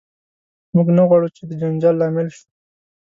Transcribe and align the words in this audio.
موږ 0.75 0.87
نه 0.97 1.03
غواړو 1.07 1.27
چې 1.35 1.43
د 1.49 1.51
جنجال 1.61 1.95
لامل 1.99 2.27
شو. 2.35 2.45